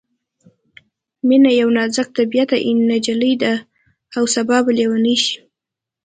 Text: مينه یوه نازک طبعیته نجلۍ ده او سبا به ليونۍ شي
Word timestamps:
مينه 1.27 1.49
یوه 1.59 1.73
نازک 1.77 2.07
طبعیته 2.17 2.55
نجلۍ 2.89 3.33
ده 3.43 3.53
او 4.15 4.23
سبا 4.35 4.57
به 4.65 4.71
ليونۍ 4.77 5.17
شي 5.23 5.37